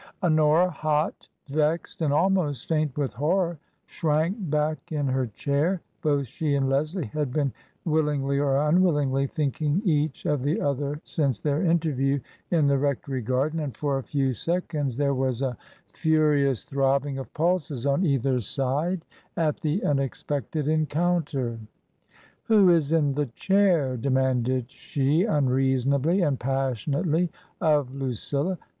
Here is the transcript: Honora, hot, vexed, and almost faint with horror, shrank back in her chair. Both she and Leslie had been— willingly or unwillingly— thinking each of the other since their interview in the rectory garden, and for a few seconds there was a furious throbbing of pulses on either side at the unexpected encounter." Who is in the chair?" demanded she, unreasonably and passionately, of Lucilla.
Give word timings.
Honora, 0.23 0.71
hot, 0.71 1.27
vexed, 1.47 2.01
and 2.01 2.11
almost 2.11 2.67
faint 2.67 2.97
with 2.97 3.13
horror, 3.13 3.59
shrank 3.85 4.49
back 4.49 4.91
in 4.91 5.05
her 5.05 5.27
chair. 5.27 5.79
Both 6.01 6.25
she 6.25 6.55
and 6.55 6.67
Leslie 6.67 7.05
had 7.13 7.31
been— 7.31 7.53
willingly 7.85 8.39
or 8.39 8.67
unwillingly— 8.67 9.27
thinking 9.27 9.79
each 9.85 10.25
of 10.25 10.41
the 10.41 10.59
other 10.59 10.99
since 11.03 11.39
their 11.39 11.61
interview 11.63 12.19
in 12.49 12.65
the 12.65 12.79
rectory 12.79 13.21
garden, 13.21 13.59
and 13.59 13.77
for 13.77 13.99
a 13.99 14.03
few 14.03 14.33
seconds 14.33 14.97
there 14.97 15.13
was 15.13 15.43
a 15.43 15.55
furious 15.93 16.65
throbbing 16.65 17.19
of 17.19 17.31
pulses 17.35 17.85
on 17.85 18.03
either 18.03 18.39
side 18.39 19.05
at 19.37 19.59
the 19.59 19.83
unexpected 19.83 20.67
encounter." 20.67 21.59
Who 22.45 22.69
is 22.71 22.91
in 22.91 23.13
the 23.13 23.27
chair?" 23.27 23.97
demanded 23.97 24.71
she, 24.71 25.25
unreasonably 25.25 26.21
and 26.23 26.39
passionately, 26.39 27.29
of 27.61 27.93
Lucilla. 27.93 28.57